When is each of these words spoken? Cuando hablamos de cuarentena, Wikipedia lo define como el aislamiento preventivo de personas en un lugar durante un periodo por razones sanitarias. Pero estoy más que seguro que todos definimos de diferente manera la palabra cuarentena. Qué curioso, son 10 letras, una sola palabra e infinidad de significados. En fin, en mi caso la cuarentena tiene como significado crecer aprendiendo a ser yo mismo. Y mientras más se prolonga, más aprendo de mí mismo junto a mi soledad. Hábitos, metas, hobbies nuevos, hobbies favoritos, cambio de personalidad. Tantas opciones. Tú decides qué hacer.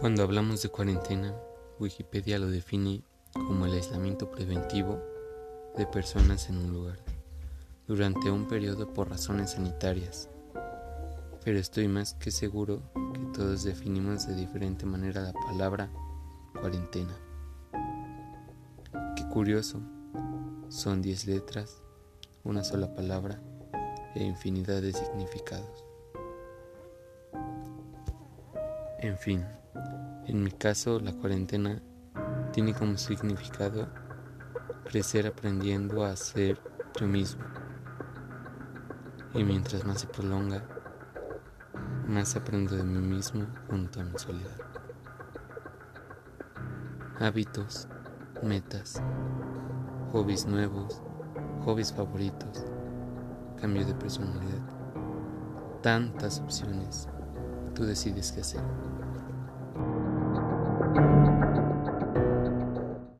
Cuando 0.00 0.22
hablamos 0.22 0.60
de 0.60 0.68
cuarentena, 0.68 1.34
Wikipedia 1.80 2.38
lo 2.38 2.48
define 2.48 3.02
como 3.32 3.64
el 3.64 3.72
aislamiento 3.72 4.30
preventivo 4.30 5.00
de 5.74 5.86
personas 5.86 6.50
en 6.50 6.58
un 6.58 6.70
lugar 6.70 6.98
durante 7.88 8.30
un 8.30 8.46
periodo 8.46 8.92
por 8.92 9.08
razones 9.08 9.52
sanitarias. 9.52 10.28
Pero 11.42 11.58
estoy 11.58 11.88
más 11.88 12.12
que 12.12 12.30
seguro 12.30 12.82
que 13.14 13.20
todos 13.38 13.64
definimos 13.64 14.26
de 14.26 14.34
diferente 14.34 14.84
manera 14.84 15.22
la 15.22 15.32
palabra 15.32 15.88
cuarentena. 16.60 17.16
Qué 19.16 19.26
curioso, 19.32 19.80
son 20.68 21.00
10 21.00 21.26
letras, 21.26 21.80
una 22.44 22.64
sola 22.64 22.92
palabra 22.92 23.40
e 24.14 24.22
infinidad 24.22 24.82
de 24.82 24.92
significados. 24.92 25.84
En 28.98 29.16
fin, 29.16 29.44
en 30.26 30.42
mi 30.42 30.50
caso 30.50 30.98
la 30.98 31.12
cuarentena 31.12 31.80
tiene 32.52 32.74
como 32.74 32.96
significado 32.96 33.88
crecer 34.84 35.26
aprendiendo 35.26 36.04
a 36.04 36.16
ser 36.16 36.58
yo 36.98 37.06
mismo. 37.06 37.44
Y 39.34 39.44
mientras 39.44 39.84
más 39.84 40.00
se 40.00 40.06
prolonga, 40.06 40.64
más 42.08 42.36
aprendo 42.36 42.76
de 42.76 42.84
mí 42.84 42.98
mismo 42.98 43.46
junto 43.68 44.00
a 44.00 44.04
mi 44.04 44.18
soledad. 44.18 44.56
Hábitos, 47.18 47.88
metas, 48.42 49.02
hobbies 50.12 50.46
nuevos, 50.46 51.02
hobbies 51.64 51.92
favoritos, 51.92 52.64
cambio 53.60 53.84
de 53.84 53.94
personalidad. 53.94 54.62
Tantas 55.82 56.40
opciones. 56.40 57.08
Tú 57.74 57.84
decides 57.84 58.32
qué 58.32 58.40
hacer. 58.40 58.62